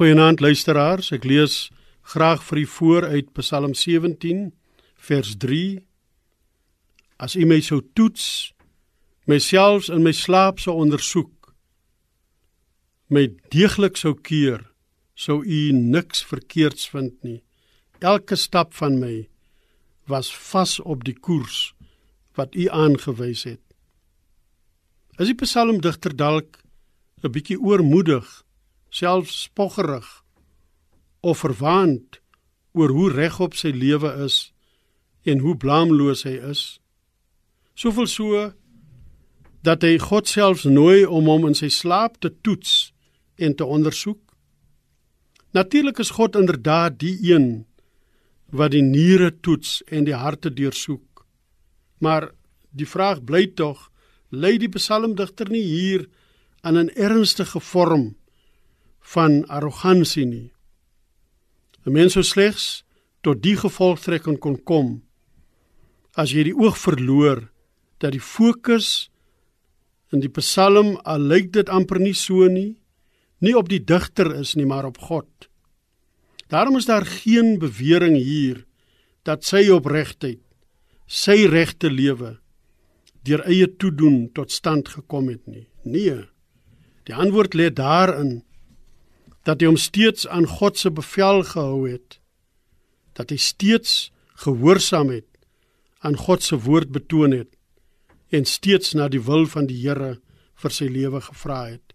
[0.00, 1.54] Goeienaand luisteraars, ek lees
[2.14, 4.46] graag vir u voor uit Psalm 17
[4.96, 5.82] vers 3.
[7.20, 8.24] As u my sou toets,
[9.28, 11.52] myself in my slaap sou ondersoek,
[13.12, 14.64] my deeglik sou keur,
[15.12, 17.42] sou u niks verkeerds vind nie.
[18.00, 19.26] Elke stap van my
[20.08, 21.74] was vas op die koers
[22.40, 23.66] wat u aangewys het.
[25.20, 26.64] Is die psalmdigter dalk
[27.20, 28.40] 'n bietjie oormoedig
[28.90, 30.08] selfs spoggerig
[31.20, 32.20] of verwaand
[32.72, 34.50] oor hoe regop sy lewe is
[35.26, 36.62] en hoe blaamloos hy is.
[37.74, 38.50] Soveel so
[39.66, 42.92] dat hy God selfs nooi om hom in sy slaap te toets
[43.40, 44.20] en te ondersoek.
[45.56, 47.66] Natuurlik is God inderdaad die een
[48.50, 51.24] wat die niere toets en die harte deursoek.
[51.98, 52.30] Maar
[52.70, 53.90] die vraag bly tog,
[54.30, 56.06] lei die psalmdigter nie hier
[56.62, 58.14] aan 'n ernstige vorm
[59.14, 60.50] van arrogansie nie.
[61.86, 62.84] 'n Mens sou slegs
[63.22, 65.02] tot die gevolgtrekking kon kom
[66.14, 67.48] as jy die oog verloor
[68.00, 69.10] dat die fokus
[70.10, 72.80] in die Psalm al lyk dit amper nie so nie,
[73.40, 75.28] nie op die digter is nie, maar op God.
[76.50, 78.64] Daarom is daar geen bewering hier
[79.22, 80.42] dat sy opregtheid,
[81.06, 82.38] sy regte lewe
[83.22, 85.66] deur eie toedoen tot stand gekom het nie.
[85.84, 86.24] Nee.
[87.04, 88.40] Die antwoord lê daarin
[89.50, 92.20] dat hy hom steeds aan God se bevel gehou het
[93.18, 94.12] dat hy steeds
[94.44, 95.26] gehoorsaam het
[96.06, 97.50] aan God se woord betoon het
[98.30, 100.20] en steeds na die wil van die Here
[100.60, 101.94] vir sy lewe gevra het.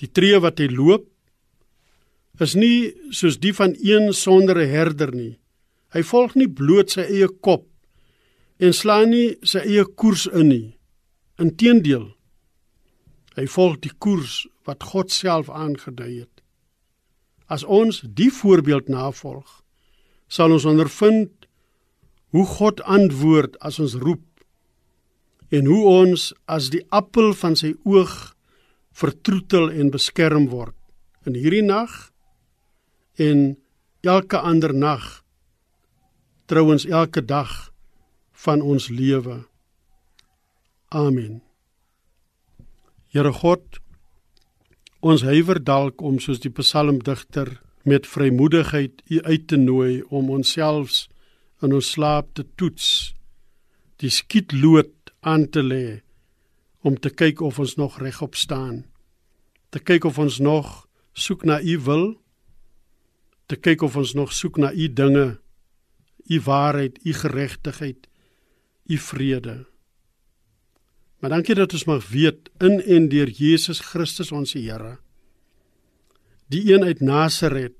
[0.00, 1.04] Die tree wat hy loop
[2.40, 5.38] is nie soos die van een sonder 'n herder nie.
[5.92, 7.66] Hy volg nie bloot sy eie kop
[8.58, 10.78] en slaan nie sy eie koers in nie.
[11.38, 12.14] Inteendeel
[13.36, 16.37] hy volg die koers wat God self aangedui het.
[17.48, 19.62] As ons die voorbeeld navolg,
[20.28, 21.48] sal ons ondervind
[22.36, 24.24] hoe God antwoord as ons roep
[25.48, 28.12] en hoe ons as die appel van sy oog
[28.98, 30.76] vertroetel en beskerm word
[31.28, 31.94] in hierdie nag
[33.16, 33.56] en
[34.04, 35.08] elke ander nag
[36.48, 37.72] trouens elke dag
[38.44, 39.42] van ons lewe.
[40.88, 41.42] Amen.
[43.12, 43.80] Here God,
[44.98, 47.52] Ons huiwer dalk om soos die psalmdigter
[47.86, 51.06] met vrymoedigheid u uit te nooi om onsselfs
[51.62, 53.14] in ons slaap te toets,
[54.02, 56.00] die skietlood aan te lê
[56.82, 58.86] om te kyk of ons nog regop staan,
[59.70, 62.04] te kyk of ons nog soek na u wil,
[63.46, 65.38] te kyk of ons nog soek na u dinge,
[66.26, 68.10] u waarheid, u geregtigheid,
[68.90, 69.62] u vrede.
[71.18, 74.98] Maar dankie dat ons mag weet in en deur Jesus Christus ons Here.
[76.46, 77.74] Die een uit Nasaret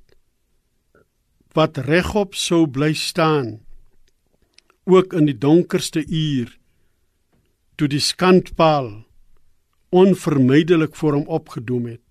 [1.56, 3.58] wat regop sou bly staan
[4.88, 6.52] ook in die donkerste uur
[7.78, 8.90] toe die skandpaal
[9.94, 12.04] onvermydelik voor hom opgedoem het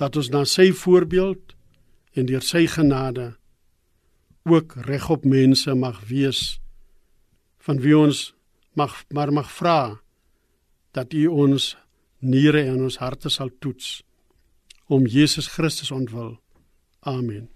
[0.00, 1.54] dat ons na sy voorbeeld
[2.14, 3.32] en deur sy genade
[4.44, 6.42] ook regop mense mag wees
[7.66, 8.30] van wie ons
[8.74, 10.00] mag maar mag vra
[10.94, 11.76] dat U ons
[12.18, 14.02] niere en ons harte sal toets
[14.86, 16.36] om Jesus Christus ontwil.
[17.00, 17.53] Amen.